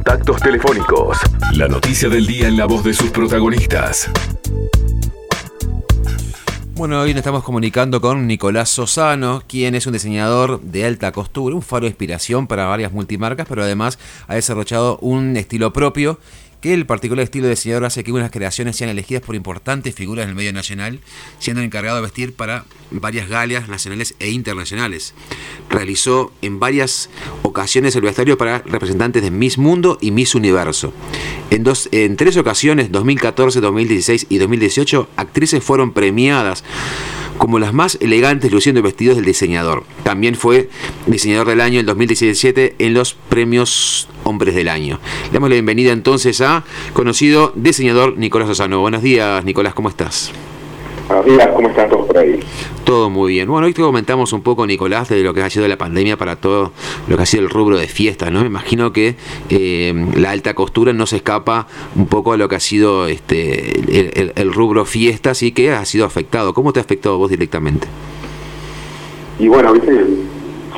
[0.00, 1.18] Contactos telefónicos.
[1.52, 4.10] La noticia del día en la voz de sus protagonistas.
[6.72, 11.54] Bueno, hoy nos estamos comunicando con Nicolás Sosano, quien es un diseñador de alta costura,
[11.54, 16.18] un faro de inspiración para varias multimarcas, pero además ha desarrollado un estilo propio
[16.60, 20.26] que el particular estilo de diseñador hace que unas creaciones sean elegidas por importantes figuras
[20.26, 21.00] del medio nacional,
[21.38, 25.14] siendo encargado de vestir para varias galias nacionales e internacionales.
[25.68, 27.08] Realizó en varias
[27.42, 30.92] ocasiones el vestuario para representantes de Miss Mundo y Miss Universo.
[31.50, 36.64] En, dos, en tres ocasiones, 2014, 2016 y 2018, actrices fueron premiadas
[37.40, 39.84] como las más elegantes luciendo vestidos del diseñador.
[40.02, 40.68] También fue
[41.06, 45.00] diseñador del año en 2017 en los premios Hombres del Año.
[45.28, 48.80] Le damos la bienvenida entonces a conocido diseñador Nicolás Osano.
[48.80, 50.32] Buenos días, Nicolás, ¿cómo estás?
[51.10, 52.38] Buenos días, ¿cómo están todos por ahí?
[52.84, 53.48] Todo muy bien.
[53.48, 56.36] Bueno, hoy te comentamos un poco, Nicolás, de lo que ha sido la pandemia para
[56.36, 56.70] todo
[57.08, 58.42] lo que ha sido el rubro de fiestas, ¿no?
[58.42, 59.16] Me imagino que
[59.48, 64.30] eh, la alta costura no se escapa un poco a lo que ha sido este
[64.40, 66.54] el, rubro fiestas y que ha sido afectado.
[66.54, 67.88] ¿Cómo te ha afectado vos directamente?
[69.40, 70.06] Y bueno, viste,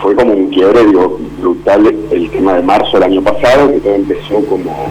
[0.01, 3.97] fue como un quiebre, digo, brutal el tema de marzo del año pasado, que todo
[3.97, 4.91] empezó como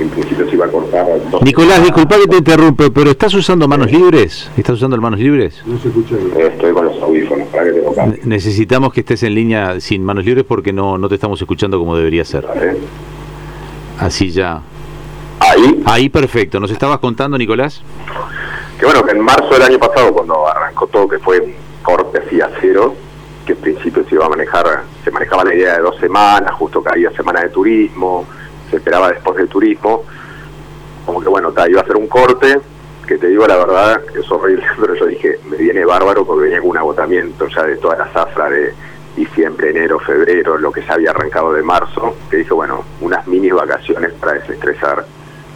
[0.00, 1.06] en principio se iba a cortar.
[1.42, 4.50] Nicolás, disculpa que te interrumpe, pero ¿estás usando manos libres?
[4.56, 5.62] ¿Estás usando manos libres?
[5.66, 6.46] No se escucha bien.
[6.52, 10.44] Estoy con los audífonos, para que te Necesitamos que estés en línea sin manos libres
[10.44, 12.46] porque no, no te estamos escuchando como debería ser.
[13.98, 14.62] Así ya.
[15.40, 15.82] ¿Ahí?
[15.84, 16.60] Ahí perfecto.
[16.60, 17.82] ¿Nos estabas contando, Nicolás?
[18.78, 22.22] Que bueno, que en marzo del año pasado, cuando arrancó todo, que fue un corte
[22.24, 22.94] así a cero,
[23.44, 26.82] que en principio se iba a manejar, se manejaba la idea de dos semanas, justo
[26.82, 28.26] caía semana de turismo,
[28.70, 30.04] se esperaba después del turismo,
[31.06, 32.60] como que bueno, iba a ser un corte,
[33.06, 36.60] que te digo la verdad, es horrible, pero yo dije, me viene bárbaro porque venía
[36.60, 38.74] con un agotamiento ya de toda la zafra de
[39.16, 43.50] diciembre, enero, febrero, lo que ya había arrancado de marzo, que dije, bueno, unas mini
[43.50, 45.04] vacaciones para desestresar.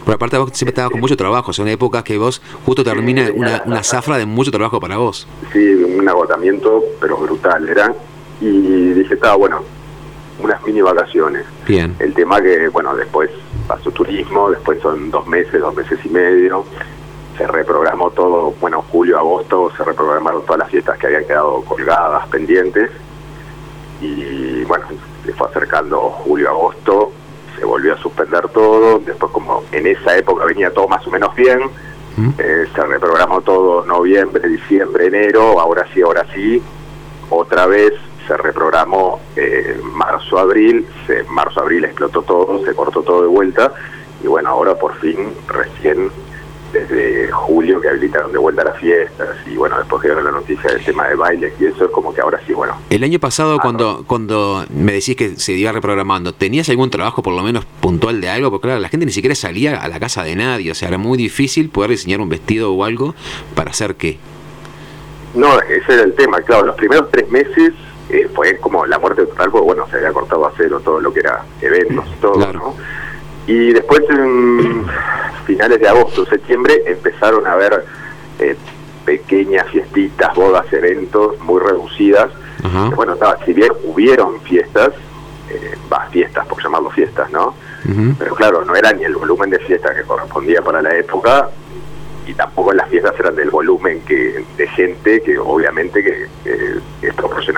[0.03, 3.63] Pero aparte vos siempre estabas con mucho trabajo, son épocas que vos justo termina una,
[3.65, 5.27] una zafra de mucho trabajo para vos.
[5.53, 7.93] Sí, un agotamiento, pero brutal era.
[8.41, 9.61] Y dije, estaba bueno,
[10.39, 11.45] unas mini vacaciones.
[11.67, 11.95] Bien.
[11.99, 13.29] El tema que, bueno, después
[13.67, 16.65] pasó turismo, después son dos meses, dos meses y medio,
[17.37, 22.27] se reprogramó todo, bueno, julio, agosto, se reprogramaron todas las fiestas que habían quedado colgadas,
[22.27, 22.89] pendientes,
[24.01, 24.85] y bueno,
[25.25, 27.11] se fue acercando julio, agosto,
[27.57, 31.33] se volvió a suspender todo, después como en esa época venía todo más o menos
[31.35, 31.59] bien,
[32.17, 32.29] ¿Mm?
[32.37, 36.61] eh, se reprogramó todo noviembre, diciembre, enero, ahora sí, ahora sí,
[37.29, 37.93] otra vez
[38.27, 40.87] se reprogramó eh, marzo-abril,
[41.29, 43.73] marzo-abril explotó todo, se cortó todo de vuelta
[44.23, 46.09] y bueno, ahora por fin, recién
[46.73, 50.83] desde julio que habilitaron de vuelta las fiestas y bueno, después que la noticia del
[50.83, 52.75] tema de bailes y eso es como que ahora sí, bueno.
[52.89, 57.33] El año pasado cuando cuando me decís que se iba reprogramando, ¿tenías algún trabajo por
[57.33, 58.49] lo menos puntual de algo?
[58.49, 60.97] Porque claro, la gente ni siquiera salía a la casa de nadie, o sea, era
[60.97, 63.13] muy difícil poder diseñar un vestido o algo
[63.55, 64.17] para hacer qué.
[65.35, 67.73] No, ese era el tema, claro, los primeros tres meses
[68.09, 71.13] eh, fue como la muerte total, porque bueno, se había cortado a cero todo lo
[71.13, 72.75] que era eventos y todo, ¿no?
[73.47, 74.85] Y después en
[75.45, 77.85] finales de agosto, septiembre, empezaron a haber
[78.39, 78.55] eh,
[79.05, 82.29] pequeñas fiestitas, bodas, eventos muy reducidas.
[82.95, 84.91] Bueno, estaba, si bien hubieron fiestas,
[85.49, 85.75] eh,
[86.11, 87.53] fiestas, por llamarlo fiestas, ¿no?
[88.17, 91.49] Pero claro, no era ni el volumen de fiesta que correspondía para la época,
[92.25, 96.27] y tampoco las fiestas eran del volumen que de gente que obviamente que,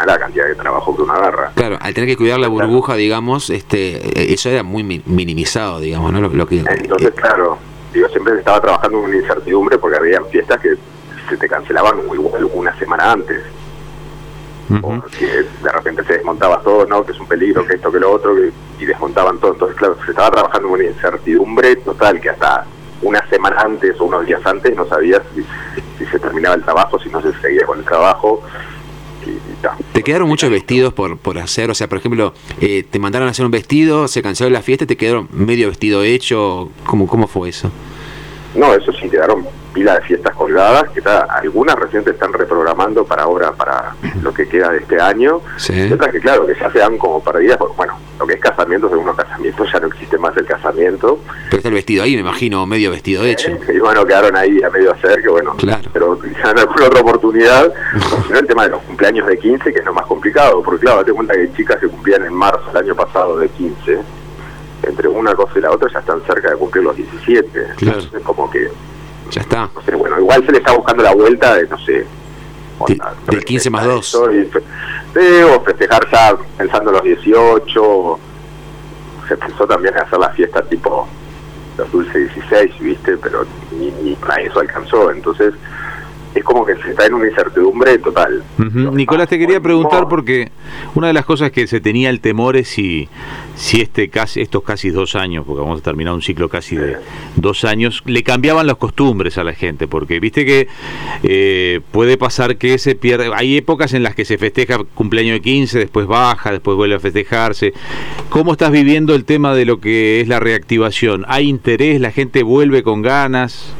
[0.06, 1.52] la cantidad de trabajo que uno agarra.
[1.56, 6.22] Claro, al tener que cuidar la burbuja, digamos, este eso era muy minimizado, digamos, ¿no?
[6.22, 7.58] Lo, que, Entonces, claro,
[7.94, 10.76] yo siempre estaba trabajando en una incertidumbre porque había fiestas que
[11.30, 13.42] se te cancelaban igual una semana antes.
[14.82, 17.06] Porque de repente se desmontaba todo, ¿no?
[17.06, 18.36] Que es un peligro, que esto, que lo otro,
[18.80, 19.54] y desmontaban todo.
[19.54, 22.66] Entonces, claro, se estaba trabajando en una incertidumbre total que hasta
[23.02, 27.10] una semana antes o unos días antes no sabías si, se terminaba el trabajo, si
[27.10, 28.42] no se seguía con el trabajo.
[29.94, 31.70] ¿Te quedaron muchos vestidos por, por hacer?
[31.70, 34.85] O sea, por ejemplo, eh, te mandaron a hacer un vestido, se canceló la fiesta
[34.85, 36.70] y te quedaron medio vestido hecho.
[36.85, 37.70] ¿Cómo, cómo fue eso?
[38.56, 39.46] No, eso sí, quedaron
[39.76, 43.94] pila de fiestas colgadas, que está, algunas recientes están reprogramando para ahora, para
[44.24, 47.22] lo que queda de este año, y otras que claro, que ya se dan como
[47.22, 50.46] perdidas, porque bueno, lo que es casamiento, según los casamientos, ya no existe más el
[50.46, 51.20] casamiento.
[51.50, 53.52] Pero está el vestido ahí, me imagino, medio vestido hecho.
[53.68, 55.90] y bueno, quedaron ahí a medio hacer, que bueno, claro.
[55.92, 57.74] pero ya en alguna otra oportunidad,
[58.28, 61.04] sino el tema de los cumpleaños de 15, que es lo más complicado, porque claro,
[61.04, 64.00] te cuenta que hay chicas que cumplían en marzo el año pasado de 15,
[64.84, 67.50] entre una cosa y la otra ya están cerca de cumplir los 17.
[67.52, 68.00] Claro.
[68.00, 68.70] Entonces, como que
[69.32, 69.70] ya está.
[69.98, 72.06] bueno, igual se le está buscando la vuelta de, no sé...
[73.28, 74.16] del 15 más 2.
[74.16, 78.20] o festejar ya pensando los 18,
[79.28, 81.08] se pensó también en hacer la fiesta tipo
[81.78, 83.18] los dulce 16, ¿viste?
[83.18, 83.46] Pero
[83.78, 85.12] ni, ni para eso alcanzó.
[85.12, 85.54] Entonces,
[86.35, 88.43] es como que se está en una incertidumbre total.
[88.58, 90.52] Nicolás, te quería preguntar porque
[90.93, 93.08] una de las cosas que se tenía el temor es si,
[93.55, 96.97] si este casi, estos casi dos años, porque vamos a terminar un ciclo casi de
[97.37, 100.67] dos años, le cambiaban las costumbres a la gente, porque viste que
[101.23, 105.41] eh, puede pasar que se pierde, hay épocas en las que se festeja cumpleaños de
[105.41, 107.73] 15, después baja, después vuelve a festejarse.
[108.28, 111.23] ¿Cómo estás viviendo el tema de lo que es la reactivación?
[111.29, 112.02] ¿Hay interés?
[112.02, 113.73] ¿La gente vuelve con ganas?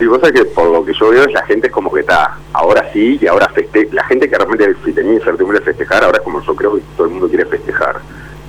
[0.00, 2.38] Sí, cosa que por lo que yo veo es la gente es como que está,
[2.54, 6.16] ahora sí, y ahora festeja, la gente que realmente si tenía incertidumbre de festejar, ahora
[6.16, 8.00] es como yo creo que todo el mundo quiere festejar.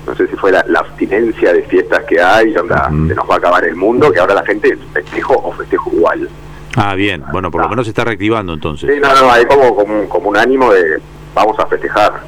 [0.07, 2.73] No sé si fue la, abstinencia de fiestas que hay, donde
[3.09, 6.29] se nos va a acabar el mundo, que ahora la gente festejo o festejo igual.
[6.77, 8.89] Ah, bien, bueno, por lo menos se está reactivando entonces.
[8.89, 11.01] Sí, no, no, hay como, como, como un ánimo de
[11.35, 12.21] vamos a festejar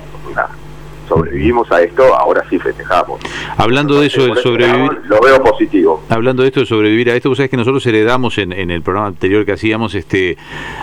[1.07, 3.21] sobrevivimos a esto, ahora sí festejamos.
[3.57, 5.01] Hablando de eso, del sobrevivir.
[5.05, 6.03] Lo veo positivo.
[6.09, 8.81] Hablando de esto de sobrevivir a esto, vos sabés que nosotros heredamos en, en el
[8.81, 10.37] programa anterior que hacíamos este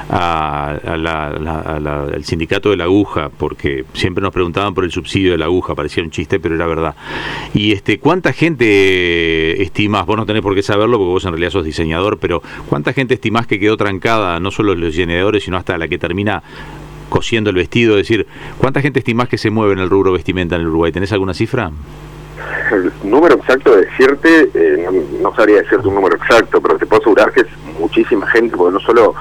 [0.09, 5.47] a, al sindicato de la aguja, porque siempre nos preguntaban por el subsidio de la
[5.47, 6.95] aguja, parecía un chiste, pero era verdad.
[7.55, 10.07] Y este, ¿cuánta gente estimás?
[10.07, 13.15] Vos no tenés por qué saberlo porque vos en realidad sos diseñador, pero ¿cuánta gente
[13.15, 16.43] estimás que quedó trancada, no solo los diseñadores, sino hasta la que termina
[17.11, 17.99] cosiendo el vestido?
[17.99, 18.27] Es decir,
[18.57, 20.93] ¿cuánta gente estimás que se mueve en el rubro vestimenta en el Uruguay?
[20.93, 21.71] ¿Tenés alguna cifra?
[22.73, 24.89] El número exacto de decirte, eh,
[25.21, 27.49] no, sabría decirte un número exacto, pero te puedo asegurar que es
[27.79, 29.15] muchísima gente, porque no solo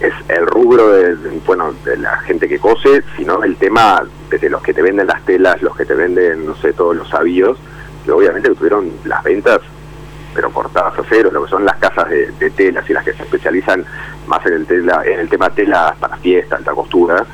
[0.00, 1.16] es el rubro de,
[1.46, 5.24] bueno de la gente que cose, sino el tema desde los que te venden las
[5.24, 7.58] telas, los que te venden, no sé, todos los avíos,
[8.04, 9.60] que obviamente tuvieron las ventas
[10.34, 13.22] pero cortadas a cero, lo que son las casas de, telas y las que se
[13.22, 13.84] especializan
[14.26, 17.24] más en el, tela, en el tema telas para fiesta, alta costura,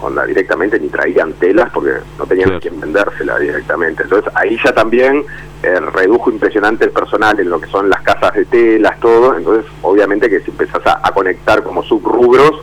[0.00, 4.04] onda, directamente ni traían telas porque no tenían a quien vendérsela directamente.
[4.04, 5.24] Entonces ahí ya también
[5.62, 9.36] eh, redujo impresionante el personal en lo que son las casas de telas, todo.
[9.36, 12.62] Entonces obviamente que si empezás a conectar como subrubros,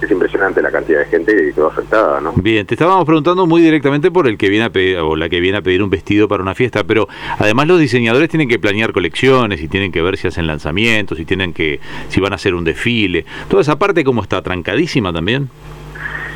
[0.00, 2.32] es impresionante la cantidad de gente que quedó afectada, ¿no?
[2.36, 5.40] Bien, te estábamos preguntando muy directamente por el que viene a pedir, o la que
[5.40, 7.08] viene a pedir un vestido para una fiesta, pero
[7.38, 11.24] además los diseñadores tienen que planear colecciones y tienen que ver si hacen lanzamientos, y
[11.24, 13.24] tienen que, si van a hacer un desfile.
[13.48, 15.48] Toda esa parte como está trancadísima también.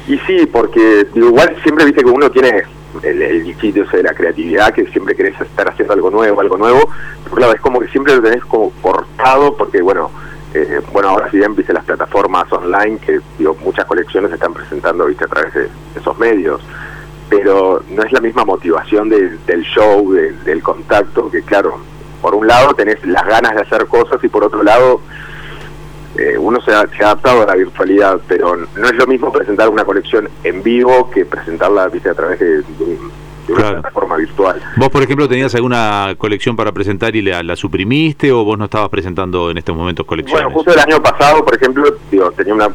[0.08, 2.64] Y sí, porque igual siempre viste que uno tiene
[3.02, 6.90] el, el de la creatividad, que siempre querés estar haciendo algo nuevo, algo nuevo,
[7.24, 10.10] pero claro, es como que siempre lo tenés como cortado, porque bueno,
[10.54, 15.06] eh, bueno, ahora si bien viste las plataformas online, que digo, muchas colecciones están presentando
[15.06, 16.60] viste a través de esos medios,
[17.28, 21.78] pero no es la misma motivación del show, del contacto, que claro,
[22.20, 25.00] por un lado tenés las ganas de hacer cosas y por otro lado
[26.19, 29.84] eh, uno se ha, adaptado a la virtualidad, pero no es lo mismo presentar una
[29.84, 32.98] colección en vivo que presentarla viste a través de, de
[33.46, 34.60] de una plataforma virtual.
[34.76, 38.88] ¿Vos, por ejemplo, tenías alguna colección para presentar y la, suprimiste o vos no estabas
[38.88, 40.44] presentando en estos momentos colecciones?
[40.44, 42.68] Bueno, justo el año pasado, por ejemplo, digo, tenía una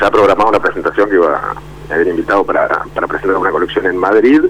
[0.00, 3.96] ya programado una presentación que iba a haber invitado para, para presentar una colección en
[3.96, 4.40] Madrid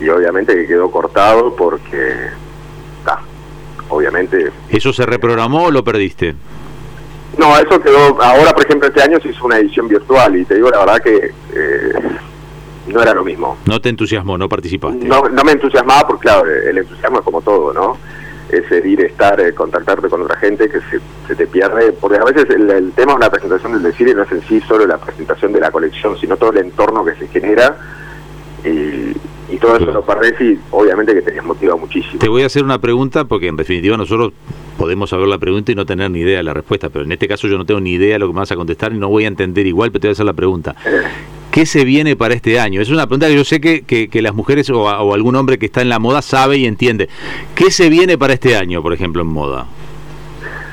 [0.00, 2.28] y obviamente que quedó cortado porque,
[2.98, 3.20] está,
[3.88, 4.50] obviamente...
[4.70, 6.34] ¿Eso se reprogramó o lo perdiste?
[7.36, 10.54] No, eso quedó, ahora por ejemplo este año se hizo una edición virtual y te
[10.54, 11.32] digo la verdad que...
[11.54, 11.92] Eh,
[12.88, 13.56] no era lo mismo.
[13.66, 15.06] ¿No te entusiasmó, no participaste?
[15.06, 17.96] No, no me entusiasmaba porque, claro, el entusiasmo es como todo, ¿no?
[18.50, 20.80] Es el ir, estar, eh, contactarte con otra gente que
[21.26, 24.32] se, te pierde, porque a veces el, tema de la presentación del desfile no es
[24.32, 27.76] en sí solo la presentación de la colección, sino todo el entorno que se genera
[28.64, 29.14] y,
[29.60, 32.20] todo eso lo perdés y obviamente que te desmotiva muchísimo.
[32.20, 34.32] Te voy a hacer una pregunta porque en definitiva nosotros
[34.78, 37.26] podemos saber la pregunta y no tener ni idea de la respuesta, pero en este
[37.26, 39.08] caso yo no tengo ni idea de lo que me vas a contestar y no
[39.08, 40.76] voy a entender igual, pero te voy a hacer la pregunta.
[41.50, 42.80] ¿Qué se viene para este año?
[42.80, 45.80] Es una pregunta que yo sé que, que, las mujeres o, algún hombre que está
[45.80, 47.08] en la moda sabe y entiende.
[47.54, 49.66] ¿Qué se viene para este año, por ejemplo, en moda?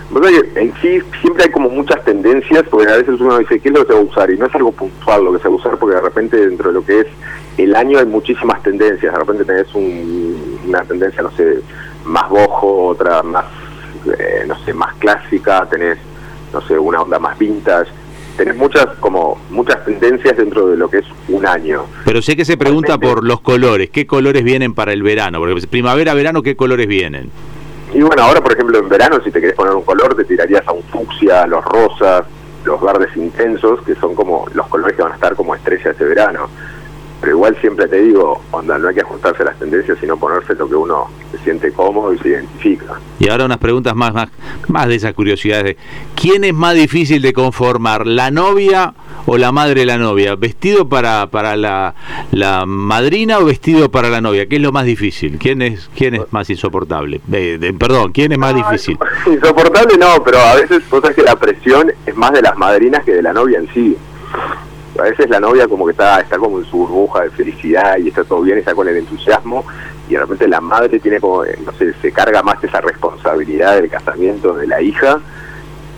[0.10, 3.74] Bueno, en sí siempre hay como muchas tendencias, porque a veces uno dice, ¿qué es
[3.74, 4.32] lo que se va a usar?
[4.32, 6.70] Y no es algo puntual lo que se va a usar, porque de repente dentro
[6.70, 7.08] de lo que es
[7.58, 9.14] el año hay muchísimas tendencias.
[9.14, 11.62] De repente tenés una tendencia, no sé,
[12.04, 13.46] más bojo, otra más,
[14.20, 15.98] eh, no sé, más clásica, tenés,
[16.54, 17.90] no sé, una onda más vintage
[18.38, 21.86] tenés muchas como muchas tendencias dentro de lo que es un año.
[22.06, 25.40] Pero sé que se pregunta por los colores, ¿qué colores vienen para el verano?
[25.40, 27.32] Porque primavera, verano, ¿qué colores vienen?
[27.94, 30.68] Y bueno, ahora por ejemplo en verano si te querés poner un color te tirarías
[30.68, 32.26] a un fucsia, a los rosas,
[32.66, 36.04] los verdes intensos, que son como los colores que van a estar como estrella este
[36.04, 36.50] verano.
[37.22, 40.54] Pero igual siempre te digo, onda, no hay que ajustarse a las tendencias, sino ponerse
[40.56, 43.00] lo que uno se siente cómodo y se identifica.
[43.20, 44.30] Y ahora unas preguntas más, más,
[44.68, 45.64] más de esas curiosidades.
[45.64, 45.78] De,
[46.16, 48.94] ¿Quién es más difícil de conformar, la novia
[49.26, 50.36] o la madre de la novia?
[50.36, 51.96] ¿Vestido para, para la,
[52.32, 54.48] la madrina o vestido para la novia?
[54.48, 55.38] ¿Qué es lo más difícil?
[55.40, 57.22] ¿Quién es, quién es más insoportable?
[57.32, 58.98] Eh, de- perdón, ¿quién es más No, difícil?
[59.26, 63.04] Insoportable no, pero a veces vos sabés que la presión es más de las madrinas
[63.04, 63.98] que de la novia en sí.
[64.98, 68.08] A veces la novia como que está, está como en su burbuja de felicidad y
[68.08, 69.66] está todo bien, está con el entusiasmo
[70.08, 73.76] y de repente la madre tiene como, eh, no sé, se carga más esa responsabilidad
[73.76, 75.20] del casamiento de la hija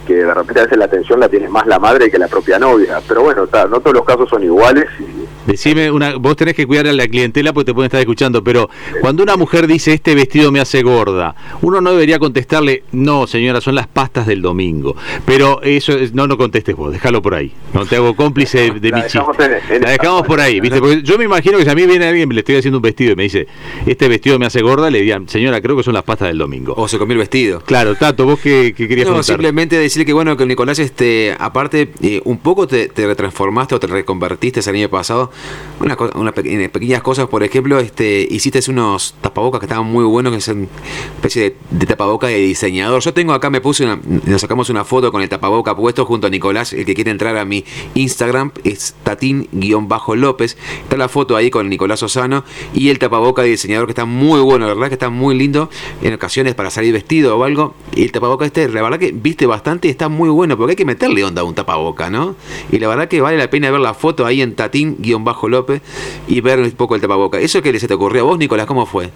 [0.08, 2.58] que de repente a veces la atención la tiene más la madre que la propia
[2.58, 3.00] novia.
[3.08, 6.68] Pero bueno, está, no todos los casos son iguales y Decime, una, vos tenés que
[6.68, 10.14] cuidar a la clientela porque te pueden estar escuchando, pero cuando una mujer dice este
[10.14, 14.96] vestido me hace gorda, uno no debería contestarle, no señora, son las pastas del domingo.
[15.26, 17.54] Pero eso, es- no, no contestes vos, déjalo por ahí.
[17.74, 19.58] No te hago cómplice de, de La mi dejamos chiste.
[19.70, 20.80] en- en la dejamos por ahí, ¿viste?
[20.80, 23.14] Porque yo me imagino que si a mí viene alguien, le estoy haciendo un vestido
[23.14, 23.48] y me dice,
[23.86, 26.74] este vestido me hace gorda, le dirían, señora, creo que son las pastas del domingo.
[26.76, 27.62] O se comió el vestido.
[27.62, 31.92] Claro, Tato, vos qué, qué querías No, simplemente decir que bueno, que Nicolás, este, aparte,
[32.02, 35.32] eh, un poco te, te retransformaste o te reconvertiste el año pasado.
[35.80, 39.86] Una, co- una pe- en pequeñas cosas, por ejemplo, este, hiciste unos tapabocas que estaban
[39.86, 40.68] muy buenos, que son una
[41.16, 43.02] especie de, de tapabocas de diseñador.
[43.02, 46.28] Yo tengo acá, me puse una, nos sacamos una foto con el tapaboca puesto junto
[46.28, 47.64] a Nicolás, el que quiere entrar a mi
[47.94, 50.58] Instagram es tatín-lópez.
[50.84, 54.40] Está la foto ahí con Nicolás Osano y el tapaboca de diseñador que está muy
[54.42, 55.70] bueno, la verdad que está muy lindo
[56.02, 57.76] en ocasiones para salir vestido o algo.
[57.96, 60.86] Y el tapaboca este, la verdad que viste bastante está muy bueno porque hay que
[60.86, 62.36] meterle onda a un tapaboca, ¿no?
[62.72, 65.82] Y la verdad que vale la pena ver la foto ahí en tatín-lópez
[66.28, 67.40] y ver un poco el tapaboca.
[67.40, 68.66] ¿Eso que se te ocurrió a vos, Nicolás?
[68.66, 69.10] ¿Cómo fue?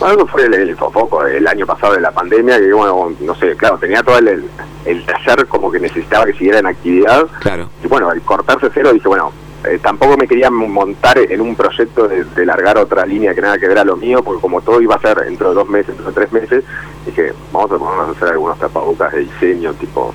[0.00, 3.56] Algo fue el, el foco el año pasado de la pandemia, que bueno, no sé,
[3.56, 4.44] claro, tenía todo el, el,
[4.84, 7.26] el taller como que necesitaba que siguiera en actividad.
[7.40, 7.70] Claro.
[7.82, 9.32] Y bueno, al cortarse cero dije, bueno,
[9.64, 13.58] eh, tampoco me quería montar en un proyecto de, de largar otra línea que nada
[13.58, 15.88] que ver a lo mío, porque como todo iba a ser dentro de dos meses,
[15.88, 16.64] dentro de tres meses,
[17.04, 20.14] dije, vamos a ponernos a hacer algunos tapabocas de diseño, tipo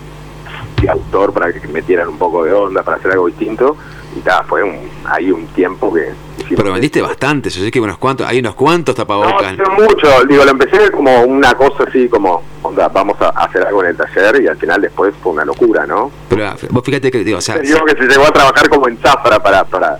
[0.88, 3.78] autor, para que metieran un poco de onda, para hacer algo distinto.
[4.16, 6.10] Y tal, fue un, ahí un tiempo que...
[6.54, 9.58] Pero vendiste bastante, yo sé que unos cuantos, hay unos cuantos tapabocas.
[9.58, 13.82] no mucho, digo, lo empecé como una cosa así, como, onda, vamos a hacer algo
[13.84, 16.12] en el taller y al final después fue una locura, ¿no?
[16.28, 18.90] Pero ah, vos fíjate que, digo, o sea, Digo que se llegó a trabajar como
[18.90, 19.98] en zafra para, para,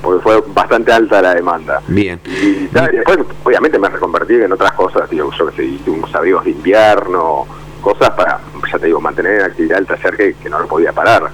[0.00, 1.82] porque fue bastante alta la demanda.
[1.88, 2.20] bien.
[2.26, 6.44] Y y después, obviamente, me reconvertí en otras cosas, digo, yo que sé, unos abrigos
[6.44, 7.46] de invierno,
[7.80, 10.92] cosas para, ya te digo, mantener en actividad el taller que, que no lo podía
[10.92, 11.30] parar.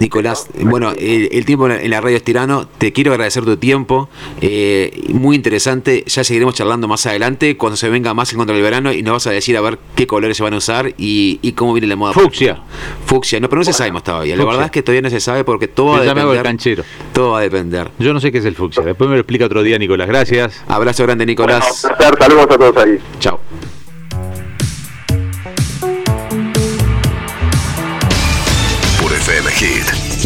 [0.00, 2.66] Nicolás, bueno, el, el tiempo en la- radio es tirano.
[2.66, 4.08] Te quiero agradecer tu tiempo.
[4.40, 6.02] eh, muy interesante.
[6.08, 9.12] Ya seguiremos charlando más adelante cuando se venga más en contra del verano y nos
[9.12, 11.86] vas a decir a ver qué colores se van a usar y, y cómo viene
[11.86, 12.14] la moda.
[12.14, 12.60] Fucsia.
[13.06, 13.38] Fucsia.
[13.38, 14.34] No, pero no se sabe todavía.
[14.34, 16.42] La verdad es que todavía no se sabe porque todo va a el depender.
[16.42, 16.82] canchero.
[17.12, 17.88] Todo va a depender.
[18.00, 18.82] Yo no sé qué es el fucsia.
[18.82, 20.08] Después me lo explica otro día, Nicolás.
[20.08, 20.64] Gracias.
[20.66, 21.82] Abrazo grande, Nicolás.
[21.82, 22.98] Bueno, placer, saludos a todos ahí.
[23.20, 23.38] Chao.